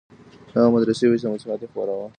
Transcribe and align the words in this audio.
دا 0.53 0.57
هغه 0.61 0.73
مدرسې 0.75 1.05
وې 1.07 1.17
چي 1.21 1.27
مسيحيت 1.31 1.61
يې 1.63 1.67
خپراوه. 1.71 2.07